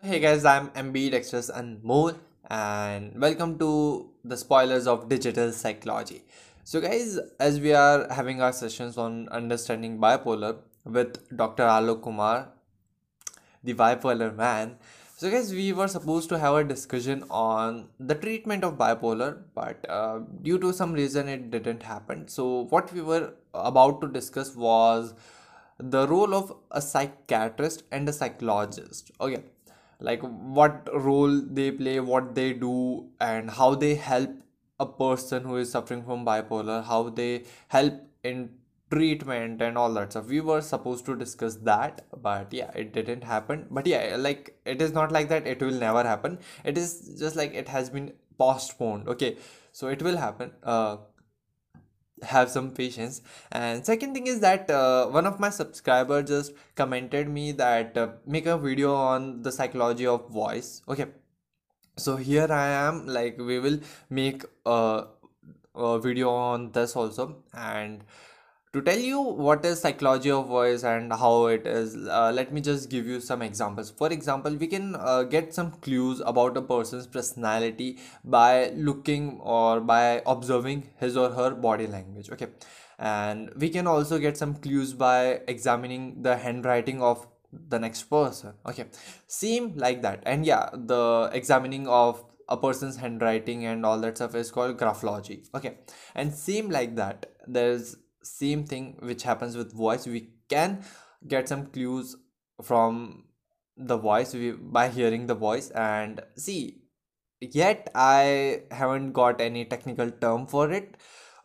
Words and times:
Hey 0.00 0.20
guys, 0.20 0.44
I'm 0.44 0.70
Ambidextrous 0.76 1.50
Anmol, 1.50 2.16
and 2.48 3.20
welcome 3.20 3.58
to 3.58 4.10
the 4.22 4.36
spoilers 4.36 4.86
of 4.86 5.08
digital 5.08 5.50
psychology. 5.50 6.22
So, 6.62 6.80
guys, 6.80 7.18
as 7.40 7.58
we 7.58 7.72
are 7.74 8.06
having 8.08 8.40
our 8.40 8.52
sessions 8.52 8.96
on 8.96 9.28
understanding 9.30 9.98
bipolar 9.98 10.58
with 10.84 11.36
Dr. 11.36 11.64
Alok 11.64 12.02
Kumar, 12.02 12.46
the 13.64 13.74
bipolar 13.74 14.36
man. 14.36 14.76
So, 15.16 15.32
guys, 15.32 15.52
we 15.52 15.72
were 15.72 15.88
supposed 15.88 16.28
to 16.28 16.38
have 16.38 16.54
a 16.54 16.62
discussion 16.62 17.24
on 17.28 17.88
the 17.98 18.14
treatment 18.14 18.62
of 18.62 18.78
bipolar, 18.78 19.42
but 19.52 19.84
uh, 19.88 20.20
due 20.42 20.60
to 20.60 20.72
some 20.72 20.92
reason, 20.92 21.28
it 21.28 21.50
didn't 21.50 21.82
happen. 21.82 22.28
So, 22.28 22.66
what 22.70 22.92
we 22.92 23.00
were 23.00 23.34
about 23.52 24.00
to 24.02 24.06
discuss 24.06 24.54
was 24.54 25.12
the 25.80 26.06
role 26.06 26.34
of 26.34 26.56
a 26.70 26.80
psychiatrist 26.80 27.82
and 27.90 28.08
a 28.08 28.12
psychologist. 28.12 29.10
Okay, 29.20 29.42
like 30.00 30.22
what 30.22 30.88
role 30.92 31.40
they 31.40 31.70
play, 31.70 32.00
what 32.00 32.34
they 32.34 32.52
do, 32.52 33.08
and 33.20 33.50
how 33.50 33.74
they 33.74 33.94
help 33.94 34.30
a 34.80 34.86
person 34.86 35.42
who 35.44 35.56
is 35.56 35.70
suffering 35.70 36.04
from 36.04 36.24
bipolar, 36.24 36.84
how 36.84 37.08
they 37.08 37.44
help 37.68 37.94
in 38.22 38.50
treatment 38.90 39.60
and 39.60 39.76
all 39.76 39.92
that 39.94 40.12
stuff. 40.12 40.26
We 40.26 40.40
were 40.40 40.60
supposed 40.60 41.04
to 41.06 41.16
discuss 41.16 41.56
that 41.56 42.06
but 42.22 42.52
yeah 42.52 42.70
it 42.74 42.92
didn't 42.92 43.24
happen. 43.24 43.66
But 43.70 43.86
yeah 43.86 44.16
like 44.16 44.58
it 44.64 44.80
is 44.80 44.92
not 44.92 45.12
like 45.12 45.28
that. 45.28 45.46
It 45.46 45.60
will 45.60 45.72
never 45.72 46.02
happen. 46.02 46.38
It 46.64 46.78
is 46.78 47.16
just 47.18 47.36
like 47.36 47.54
it 47.54 47.68
has 47.68 47.90
been 47.90 48.12
postponed. 48.38 49.08
Okay 49.08 49.36
so 49.72 49.88
it 49.88 50.02
will 50.02 50.16
happen. 50.16 50.52
Uh 50.62 50.98
have 52.22 52.50
some 52.50 52.70
patience. 52.70 53.22
And 53.52 53.84
second 53.84 54.14
thing 54.14 54.26
is 54.26 54.40
that 54.40 54.70
uh, 54.70 55.06
one 55.06 55.26
of 55.26 55.40
my 55.40 55.50
subscriber 55.50 56.22
just 56.22 56.52
commented 56.74 57.28
me 57.28 57.52
that 57.52 57.96
uh, 57.96 58.08
make 58.26 58.46
a 58.46 58.58
video 58.58 58.94
on 58.94 59.42
the 59.42 59.52
psychology 59.52 60.06
of 60.06 60.28
voice. 60.28 60.82
Okay. 60.88 61.06
So 61.96 62.14
here 62.14 62.46
i 62.52 62.68
am 62.68 63.08
like 63.08 63.38
we 63.38 63.58
will 63.58 63.80
make 64.08 64.44
a, 64.64 65.06
a 65.74 65.98
video 65.98 66.30
on 66.30 66.70
this 66.72 66.94
also. 66.94 67.42
And 67.52 68.04
to 68.72 68.82
tell 68.82 68.98
you 68.98 69.20
what 69.20 69.64
is 69.64 69.80
psychology 69.80 70.30
of 70.30 70.46
voice 70.46 70.82
and 70.84 71.12
how 71.12 71.46
it 71.46 71.66
is 71.66 71.96
uh, 71.96 72.30
let 72.34 72.52
me 72.52 72.60
just 72.60 72.90
give 72.90 73.06
you 73.06 73.20
some 73.20 73.40
examples. 73.40 73.90
For 73.90 74.12
example 74.12 74.54
we 74.54 74.66
can 74.66 74.94
uh, 74.96 75.22
get 75.22 75.54
some 75.54 75.70
clues 75.72 76.20
about 76.24 76.56
a 76.56 76.62
person's 76.62 77.06
personality 77.06 77.98
by 78.24 78.70
looking 78.76 79.40
or 79.40 79.80
by 79.80 80.22
observing 80.26 80.90
his 80.98 81.16
or 81.16 81.30
her 81.30 81.50
body 81.50 81.86
language 81.86 82.30
okay? 82.30 82.48
And 82.98 83.50
we 83.56 83.70
can 83.70 83.86
also 83.86 84.18
get 84.18 84.36
some 84.36 84.54
clues 84.54 84.92
by 84.92 85.40
examining 85.48 86.22
the 86.22 86.36
handwriting 86.36 87.00
of 87.02 87.26
the 87.50 87.78
next 87.78 88.02
person 88.02 88.52
okay? 88.66 88.86
Same 89.26 89.76
like 89.76 90.02
that. 90.02 90.22
And 90.26 90.44
yeah 90.44 90.68
the 90.74 91.30
examining 91.32 91.88
of 91.88 92.22
a 92.50 92.56
person's 92.56 92.96
handwriting 92.96 93.64
and 93.64 93.84
all 93.86 93.98
that 94.00 94.16
stuff 94.16 94.34
is 94.34 94.50
called 94.50 94.76
graphology 94.76 95.48
okay? 95.54 95.78
And 96.14 96.34
same 96.34 96.68
like 96.68 96.96
that 96.96 97.32
there's 97.46 97.96
same 98.22 98.64
thing 98.64 98.96
which 99.00 99.22
happens 99.22 99.56
with 99.56 99.72
voice. 99.72 100.06
We 100.06 100.30
can 100.48 100.84
get 101.26 101.48
some 101.48 101.66
clues 101.66 102.16
from 102.62 103.24
the 103.76 103.96
voice 103.96 104.34
we, 104.34 104.52
by 104.52 104.88
hearing 104.88 105.26
the 105.26 105.34
voice. 105.34 105.70
And 105.70 106.20
see 106.36 106.82
yet 107.40 107.88
i 107.94 108.62
haven't 108.72 109.12
got 109.12 109.40
any 109.40 109.64
technical 109.64 110.10
term 110.10 110.46
for 110.46 110.70
it. 110.72 110.96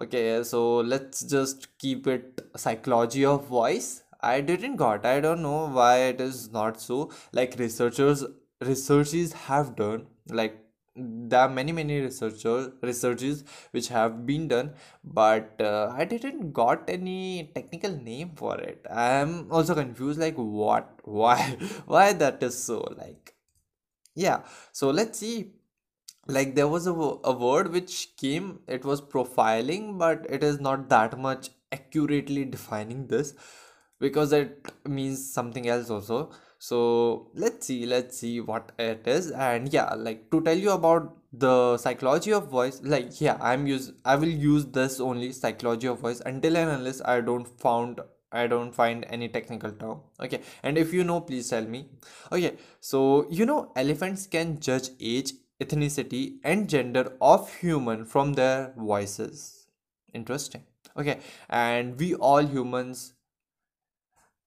Okay 0.00 0.42
so 0.42 0.78
let's 0.78 1.22
just 1.22 1.78
keep 1.78 2.06
it 2.06 2.40
psychology 2.56 3.24
of 3.24 3.46
voice. 3.46 4.02
I 4.20 4.40
didn't 4.40 4.76
got 4.76 5.04
i 5.04 5.20
don't 5.20 5.42
know 5.42 5.66
why 5.68 5.96
it 6.04 6.20
is 6.20 6.50
not 6.52 6.80
so. 6.80 7.10
Like 7.32 7.56
researchers 7.58 8.24
researches 8.60 9.32
have 9.32 9.76
done 9.76 10.06
like 10.28 10.58
there 10.94 11.40
are 11.40 11.48
many 11.48 11.72
many 11.72 12.00
researcher 12.00 12.72
researches 12.82 13.44
which 13.70 13.88
have 13.88 14.26
been 14.26 14.46
done 14.48 14.72
but 15.02 15.60
uh, 15.60 15.90
i 15.96 16.04
didn't 16.04 16.52
got 16.52 16.88
any 16.88 17.50
technical 17.54 17.90
name 17.90 18.32
for 18.36 18.58
it. 18.60 18.86
I 18.90 19.12
am 19.12 19.48
also 19.50 19.74
confused 19.74 20.20
like 20.20 20.34
what? 20.36 21.00
Why 21.04 21.56
why 21.86 22.12
that 22.12 22.42
is 22.42 22.62
so 22.62 22.80
like 22.98 23.34
yeah. 24.14 24.42
So 24.72 24.90
let's 24.90 25.18
see. 25.18 25.52
Like 26.26 26.54
there 26.54 26.68
was 26.68 26.86
a, 26.86 26.92
a 26.92 27.32
word 27.32 27.72
which 27.72 28.16
came 28.16 28.60
it 28.68 28.84
was 28.84 29.00
profiling 29.00 29.98
but 29.98 30.26
it 30.28 30.42
is 30.44 30.60
not 30.60 30.88
that 30.90 31.18
much 31.18 31.50
accurately 31.72 32.44
defining 32.44 33.06
this 33.08 33.34
because 33.98 34.32
it 34.32 34.70
means 34.86 35.32
something 35.32 35.68
else 35.68 35.90
also 35.90 36.30
so 36.64 37.28
let's 37.34 37.66
see 37.66 37.84
let's 37.86 38.18
see 38.18 38.40
what 38.40 38.70
it 38.78 39.04
is. 39.04 39.32
And 39.32 39.72
yeah 39.72 39.94
like 39.94 40.30
to 40.30 40.40
tell 40.42 40.56
you 40.56 40.70
about 40.70 41.16
the 41.32 41.76
psychology 41.76 42.32
of 42.32 42.48
voice 42.48 42.80
like 42.84 43.20
yeah 43.20 43.38
i'm 43.40 43.66
use 43.66 43.90
i 44.04 44.14
will 44.14 44.28
use 44.28 44.66
this 44.66 45.00
only 45.00 45.32
psychology 45.32 45.88
of 45.88 45.98
voice 45.98 46.20
until 46.26 46.58
and 46.58 46.70
unless 46.70 47.00
i 47.00 47.22
don't 47.22 47.48
found 47.58 48.00
i 48.30 48.46
don't 48.46 48.72
find 48.74 49.06
any 49.08 49.28
technical 49.28 49.72
term. 49.72 50.02
Okay 50.20 50.40
and 50.62 50.78
if 50.78 50.92
you 50.92 51.02
know 51.02 51.20
please 51.20 51.48
tell 51.48 51.64
me. 51.64 51.86
Okay 52.30 52.52
so 52.80 53.26
you 53.28 53.44
know 53.44 53.72
elephants 53.74 54.28
can 54.28 54.60
judge 54.60 54.90
age 55.00 55.32
ethnicity 55.60 56.36
and 56.44 56.68
gender 56.68 57.12
of 57.20 57.52
human 57.56 58.04
from 58.04 58.34
their 58.34 58.72
voices. 58.76 59.66
Interesting. 60.14 60.62
Okay 60.96 61.18
and 61.48 61.98
we 61.98 62.14
all 62.14 62.46
humans 62.46 63.14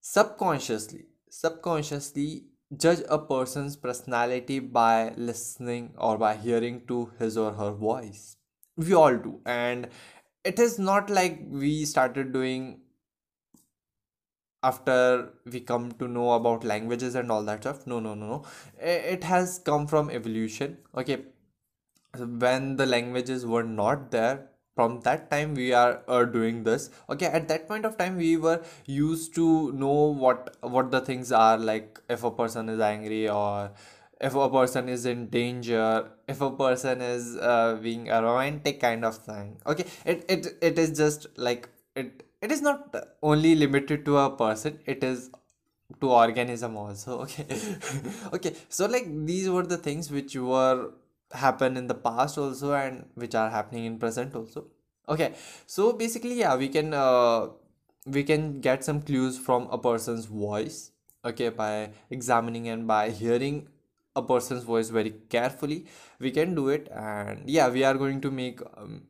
subconsciously 0.00 1.06
subconsciously 1.40 2.44
judge 2.76 3.02
a 3.08 3.18
person's 3.18 3.76
personality 3.76 4.58
by 4.58 5.12
listening 5.16 5.92
or 5.98 6.16
by 6.18 6.34
hearing 6.34 6.80
to 6.88 7.12
his 7.18 7.36
or 7.36 7.52
her 7.52 7.70
voice. 7.70 8.36
We 8.76 8.94
all 8.94 9.16
do. 9.16 9.40
And 9.44 9.88
it 10.44 10.58
is 10.58 10.78
not 10.78 11.10
like 11.10 11.40
we 11.48 11.84
started 11.84 12.32
doing 12.32 12.80
after 14.62 15.30
we 15.44 15.60
come 15.60 15.92
to 15.92 16.08
know 16.08 16.32
about 16.32 16.64
languages 16.64 17.14
and 17.14 17.30
all 17.30 17.42
that 17.44 17.62
stuff. 17.62 17.86
No 17.86 18.00
no 18.00 18.14
no 18.14 18.26
no. 18.26 18.44
It 18.80 19.24
has 19.24 19.58
come 19.58 19.86
from 19.86 20.10
evolution. 20.10 20.78
Okay. 20.96 21.24
When 22.18 22.76
the 22.76 22.86
languages 22.86 23.44
were 23.44 23.62
not 23.62 24.10
there 24.10 24.48
from 24.76 25.00
that 25.00 25.30
time 25.30 25.54
we 25.54 25.72
are 25.72 26.02
uh, 26.06 26.24
doing 26.24 26.62
this. 26.62 26.90
Okay 27.10 27.26
at 27.26 27.48
that 27.48 27.66
point 27.66 27.84
of 27.84 27.96
time 27.96 28.16
we 28.16 28.36
were 28.36 28.62
used 28.84 29.34
to 29.36 29.72
know 29.72 30.00
what 30.24 30.56
what 30.60 30.90
the 30.90 31.00
things 31.00 31.32
are 31.32 31.58
like 31.58 32.00
if 32.16 32.24
a 32.30 32.30
person 32.30 32.68
is 32.68 32.80
angry 32.80 33.28
or 33.28 33.70
if 34.20 34.34
a 34.34 34.48
person 34.50 34.88
is 34.88 35.06
in 35.06 35.26
danger 35.28 36.10
if 36.28 36.40
a 36.40 36.50
person 36.50 37.00
is 37.00 37.36
uh, 37.36 37.78
being 37.82 38.10
a 38.10 38.22
romantic 38.22 38.78
kind 38.80 39.04
of 39.04 39.16
thing. 39.16 39.56
Okay 39.66 39.86
it, 40.04 40.24
it 40.28 40.46
it 40.70 40.78
is 40.78 40.96
just 40.98 41.26
like 41.38 41.68
it 41.94 42.22
it 42.42 42.52
is 42.52 42.62
not 42.62 42.94
only 43.22 43.54
limited 43.54 44.04
to 44.04 44.18
a 44.18 44.30
person 44.44 44.78
it 44.84 45.02
is 45.02 45.30
to 46.00 46.10
organism 46.10 46.76
also 46.76 47.20
okay. 47.22 47.46
Okay 48.32 48.54
so 48.68 48.86
like 48.86 49.06
these 49.26 49.48
were 49.48 49.66
the 49.74 49.76
things 49.78 50.10
which 50.10 50.36
were 50.36 50.92
happen 51.32 51.76
in 51.76 51.86
the 51.86 51.94
past 51.94 52.38
also 52.38 52.72
and 52.72 53.06
which 53.14 53.34
are 53.34 53.50
happening 53.50 53.84
in 53.84 53.98
present 53.98 54.34
also. 54.34 54.66
Okay 55.08 55.34
so 55.66 55.92
basically 55.92 56.34
yeah 56.34 56.56
we 56.56 56.68
can 56.68 56.92
uh, 56.94 57.48
we 58.06 58.22
can 58.24 58.60
get 58.60 58.84
some 58.84 59.02
clues 59.02 59.38
from 59.38 59.68
a 59.70 59.78
person's 59.78 60.26
voice 60.26 60.92
okay 61.24 61.48
by 61.48 61.90
examining 62.10 62.68
and 62.68 62.86
by 62.86 63.10
hearing 63.10 63.68
a 64.14 64.22
person's 64.22 64.64
voice 64.64 64.88
very 64.88 65.10
carefully. 65.28 65.86
We 66.18 66.30
can 66.30 66.54
do 66.54 66.68
it 66.68 66.88
and 66.90 67.48
yeah 67.48 67.68
we 67.68 67.84
are 67.84 67.94
going 67.94 68.20
to 68.22 68.30
make 68.30 68.60
um, 68.76 69.02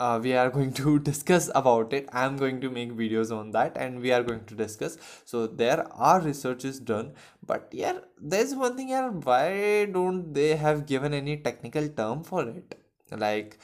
uh, 0.00 0.20
we 0.22 0.34
are 0.34 0.50
going 0.50 0.72
to 0.72 0.98
discuss 0.98 1.50
about 1.54 1.92
it 1.92 2.08
i'm 2.12 2.36
going 2.36 2.60
to 2.60 2.70
make 2.70 2.92
videos 2.92 3.30
on 3.36 3.50
that 3.50 3.76
and 3.76 4.00
we 4.00 4.12
are 4.12 4.22
going 4.22 4.44
to 4.44 4.54
discuss 4.54 4.98
so 5.24 5.46
there 5.46 5.86
are 5.92 6.20
researches 6.20 6.78
done 6.78 7.12
but 7.46 7.68
yeah 7.72 7.98
there's 8.20 8.54
one 8.54 8.76
thing 8.76 8.90
yeah 8.90 9.08
why 9.08 9.86
don't 9.86 10.34
they 10.34 10.54
have 10.56 10.86
given 10.86 11.14
any 11.14 11.36
technical 11.36 11.88
term 11.88 12.22
for 12.22 12.48
it 12.48 12.78
like 13.10 13.58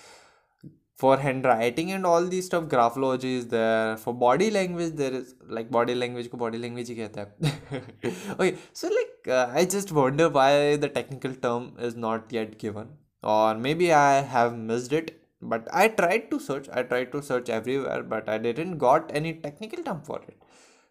for 1.02 1.17
handwriting 1.19 1.90
and 1.90 2.06
all 2.06 2.26
these 2.32 2.46
stuff 2.46 2.64
graphology 2.73 3.31
is 3.38 3.46
there 3.49 3.96
for 4.02 4.14
body 4.14 4.50
language 4.56 4.93
there 5.00 5.12
is 5.20 5.34
like 5.56 5.70
body 5.76 5.94
language 6.02 6.29
को 6.34 6.38
body 6.43 6.58
language 6.64 6.90
ही 6.90 6.94
कहते 6.96 7.20
हैं 7.20 8.34
okay 8.34 8.50
so 8.81 8.90
like 8.99 9.31
uh, 9.37 9.46
I 9.61 9.64
just 9.64 9.90
wonder 9.93 10.29
why 10.37 10.76
the 10.84 10.90
technical 10.99 11.34
term 11.46 11.67
is 11.88 11.96
not 12.05 12.37
yet 12.37 12.55
given 12.58 12.93
or 13.34 13.56
maybe 13.67 13.93
I 13.93 14.20
have 14.37 14.56
missed 14.70 14.93
it 15.00 15.11
but 15.49 15.67
I 15.71 15.88
tried 15.88 16.29
to 16.31 16.39
search 16.39 16.67
I 16.69 16.83
tried 16.83 17.11
to 17.13 17.21
search 17.21 17.49
everywhere 17.49 18.03
but 18.03 18.29
I 18.29 18.38
didn't 18.38 18.77
got 18.77 19.11
any 19.13 19.33
technical 19.33 19.83
term 19.83 20.01
for 20.01 20.21
it. 20.27 20.38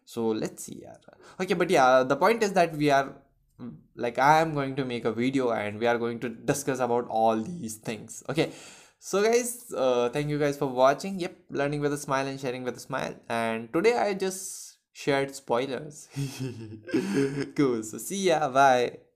So 0.05 0.27
let's 0.27 0.63
see 0.63 0.83
okay 1.39 1.53
but 1.53 1.69
yeah 1.69 2.03
the 2.03 2.15
point 2.15 2.43
is 2.43 2.53
that 2.53 2.75
we 2.75 2.89
are 2.89 3.13
mm, 3.61 3.73
like 3.95 4.19
I 4.19 4.41
am 4.41 4.53
going 4.53 4.75
to 4.77 4.85
make 4.85 5.05
a 5.05 5.11
video 5.11 5.51
and 5.51 5.79
we 5.79 5.87
are 5.87 5.97
going 5.97 6.19
to 6.21 6.29
discuss 6.29 6.79
about 6.79 7.07
all 7.09 7.37
these 7.37 7.75
things. 7.75 8.23
Okay 8.29 8.51
so 8.99 9.21
guys 9.23 9.73
uh, 9.75 10.09
thank 10.09 10.29
you 10.29 10.39
guys 10.39 10.57
for 10.57 10.67
watching. 10.67 11.19
Yep 11.19 11.35
learning 11.49 11.81
with 11.81 11.93
a 11.93 11.97
smile 11.97 12.27
and 12.27 12.39
sharing 12.39 12.63
with 12.63 12.77
a 12.77 12.79
smile. 12.79 13.15
And 13.29 13.71
today 13.73 13.97
I 13.97 14.13
just 14.13 14.77
shared 14.93 15.35
spoilers. 15.35 16.07
Cool. 17.55 17.83
So 17.83 17.97
see 17.97 18.27
ya. 18.29 18.49
Bye 18.49 18.99